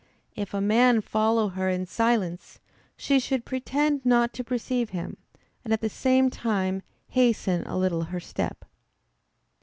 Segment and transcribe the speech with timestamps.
[0.35, 2.59] If a man follow her in silence,
[2.97, 5.17] she should pretend not to perceive him,
[5.63, 8.65] and at the same time hasten a little her step.